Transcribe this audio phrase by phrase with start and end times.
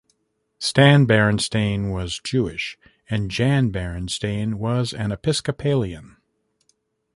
[0.57, 2.75] Stan Berenstain was Jewish
[3.07, 6.17] and Jan Berenstain was an Episcopalian.